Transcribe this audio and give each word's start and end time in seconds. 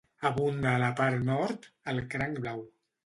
Abunda 0.29 0.71
a 0.77 0.79
la 0.83 0.89
part 1.01 1.27
nord 1.27 1.69
el 1.93 2.03
cranc 2.15 2.41
blau. 2.47 2.65